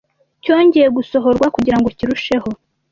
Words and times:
cyongeye 0.43 0.87
gusohorwa 0.97 1.45
kugira 1.55 1.77
ngo 1.79 1.87
kirusheho 1.97 2.49